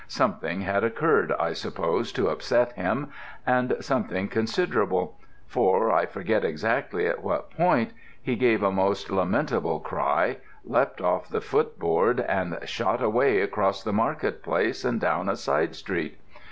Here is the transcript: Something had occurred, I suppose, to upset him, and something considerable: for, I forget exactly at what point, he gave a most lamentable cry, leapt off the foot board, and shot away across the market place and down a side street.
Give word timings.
Something 0.07 0.61
had 0.61 0.83
occurred, 0.83 1.31
I 1.39 1.53
suppose, 1.53 2.11
to 2.13 2.29
upset 2.29 2.71
him, 2.71 3.11
and 3.45 3.75
something 3.81 4.29
considerable: 4.29 5.15
for, 5.45 5.91
I 5.91 6.07
forget 6.07 6.43
exactly 6.43 7.05
at 7.05 7.21
what 7.23 7.51
point, 7.51 7.91
he 8.19 8.35
gave 8.35 8.63
a 8.63 8.71
most 8.71 9.11
lamentable 9.11 9.79
cry, 9.79 10.37
leapt 10.65 11.01
off 11.01 11.29
the 11.29 11.39
foot 11.39 11.77
board, 11.77 12.19
and 12.19 12.57
shot 12.67 13.03
away 13.03 13.41
across 13.41 13.83
the 13.83 13.93
market 13.93 14.41
place 14.41 14.83
and 14.83 14.99
down 14.99 15.29
a 15.29 15.35
side 15.35 15.75
street. 15.75 16.17